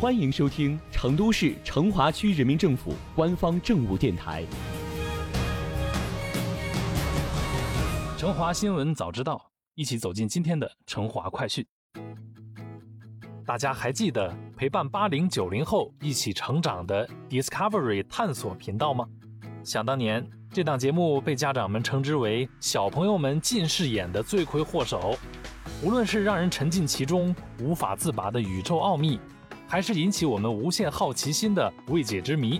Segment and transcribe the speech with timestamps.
[0.00, 4.44] 欢迎收听成都市成华区人民政府官方政务电台
[8.16, 9.34] 《成华新闻早知道》，
[9.74, 11.66] 一起走进今天的成华快讯。
[13.44, 19.04] 大家还记得陪伴八零九零后一起成长的 Discovery 探索频道吗？
[19.64, 25.18] 想当年，这档节目被家长们称之为小朋友们近视眼的罪魁祸首。
[25.82, 29.18] 无论是让人沉浸其中无法自拔的宇宙奥秘，
[29.70, 32.58] 还是引起我们无限好奇心的未解之谜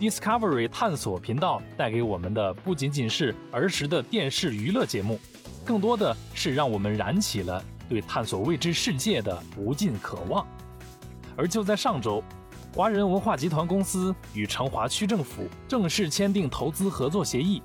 [0.00, 5.20] ，Discovery 探索频道带给我们的不仅仅是儿时的电视娱乐节目，
[5.66, 10.46] 更多的是让我们燃起了对探索未知世界的无尽渴望。
[11.36, 12.24] 而就在上周，
[12.74, 17.62] 华人文化集团公司与成华区政府正式签订投资合作协议，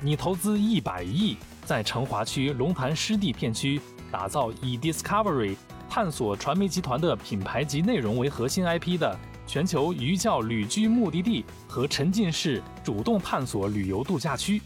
[0.00, 3.80] 拟投资一百亿，在成华区龙潭湿地片区。
[4.12, 5.56] 打造以 Discovery
[5.94, 9.14] 探索传媒集团的品牌及内容为核心 IP 的
[9.46, 14.62] 全球寓教旅居目的地和沉浸式主动探索旅游度假区。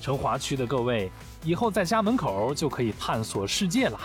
[0.00, 1.08] 成华区的各位，
[1.44, 4.00] 以后在家门口就可以探索世界了。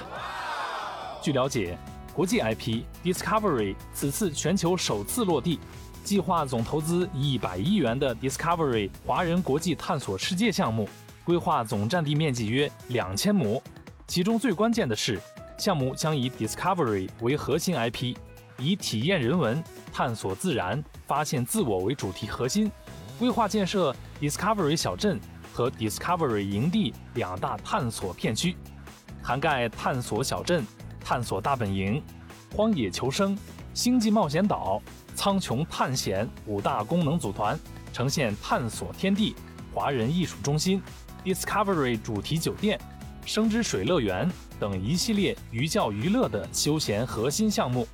[1.20, 1.76] 据了解，
[2.14, 5.60] 国际 IP Discovery 此次全球首次落地，
[6.04, 10.88] 计划总投资一百亿元的 Discovery 华人国际探索世界项目，
[11.24, 13.60] 规划总占地面积约两千亩。
[14.06, 15.20] 其中最关键的是，
[15.58, 18.16] 项目将以 Discovery 为核心 IP，
[18.58, 22.72] 以体验人文、探索自然、发现自我为主题核心，
[23.18, 25.20] 规划建设 Discovery 小镇
[25.54, 28.56] 和 Discovery 营地两大探索片区，
[29.22, 30.66] 涵盖探索小镇、
[31.04, 32.02] 探索大本营、
[32.56, 33.38] 荒野求生、
[33.74, 34.82] 星际冒险岛、
[35.16, 37.58] 苍穹探险五大功能组团，
[37.94, 39.36] 呈现探索天地、
[39.74, 40.82] 华人艺术中心、
[41.24, 42.80] Discovery 主题酒店。
[43.26, 47.88] 生之水乐园等一系列寓教于乐的休闲核心项目。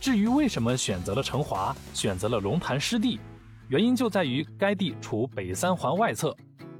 [0.00, 3.20] 至于为什么选择了成华，选择了龙潭湿地，
[3.68, 6.36] 原因就在于该地处北三环外侧，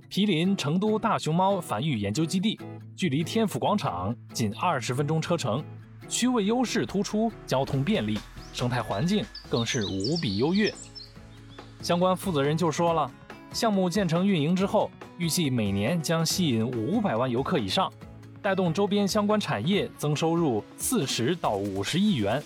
[0.08, 2.58] 毗邻成都大熊猫繁育研究基地，
[2.96, 5.62] 距离天府广场仅二十分钟车程，
[6.08, 8.18] 区位优势突出，交通便利，
[8.52, 10.74] 生态环境更是无比优越。
[11.80, 13.08] 相关负责人就说了，
[13.52, 14.90] 项目建成运营之后。
[15.20, 17.92] 预计每年将吸引五百万游客以上，
[18.40, 22.42] 带动周边相关产业增收入四十到五十亿元，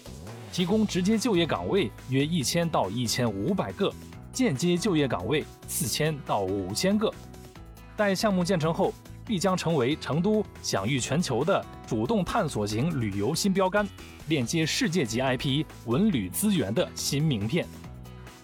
[0.52, 3.92] 提供直接就业岗位约一千到一千五百个，
[4.32, 7.08] 间接就业岗位四千到五千个。
[7.96, 8.92] 待项目建成后，
[9.24, 13.88] 必将成为成都享誉全球的主动探索型旅游新标杆，
[14.26, 17.68] 链接世界级 IP 文旅资源的新名片。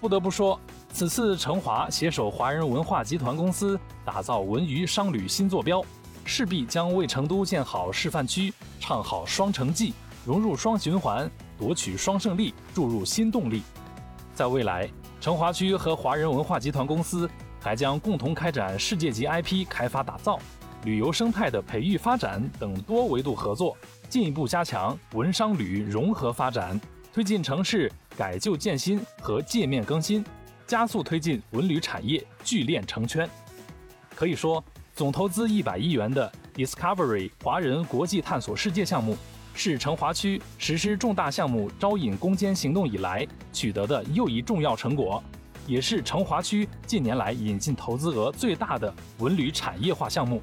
[0.01, 0.61] 不得不说。
[0.93, 5.83] 此次成华携手华人文化集团公司打造文娱商旅新坐标，
[6.25, 9.95] 势必将为成都建好示范区，唱好双城记，
[10.27, 13.63] 融入双循环，夺取双胜利，注入新动力。
[14.35, 14.91] 在未来，
[15.21, 17.31] 成华区和华人文化集团公司
[17.61, 20.39] 还将共同开展世界级 IP 开发打造、
[20.85, 23.77] 旅游生态的培育发展等多维度合作，
[24.09, 26.79] 进一步加强文商旅融合发展，
[27.13, 30.25] 推进城市改旧建新和界面更新。
[30.71, 33.29] 加速推进文旅产业聚链成圈，
[34.15, 34.65] 可以说，
[34.95, 39.17] 总投资一百亿元的 Discovery 华人国际探索世界项目，
[39.53, 45.21] 是成华区实施重大项目招引攻坚行动以来取得的又一重要成果，
[45.67, 50.41] 也是成华区近年来引进投资额最大的文旅产业化项目。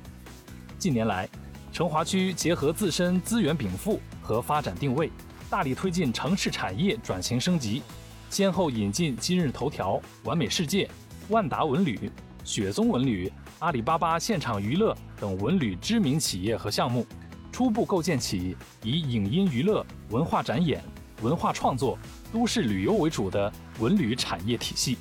[0.78, 1.26] 近年来，
[1.72, 5.10] 成华区结合自身资源禀赋和发展定位，
[5.50, 7.82] 大力推进城市产业转型升级。
[8.30, 10.90] 先后引进今日头条、完美世界、
[11.30, 12.12] 万达文旅、
[12.44, 17.06] 雪松文旅、阿里巴巴现场娱乐等文旅知名企业和项目，
[17.52, 20.84] 初步构建起以影音娱乐、文化展演、
[21.22, 21.98] 文化创作、
[22.32, 24.98] 都市旅游为主的文旅产业体系。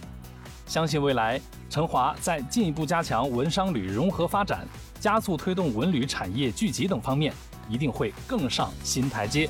[0.64, 4.66] 相信未来，成华在进一步加强文商旅融合发展、
[5.00, 7.34] 加速推动文旅产业聚集等方面，
[7.68, 9.48] 一定会更上新台阶。